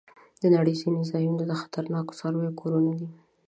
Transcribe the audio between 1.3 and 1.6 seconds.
د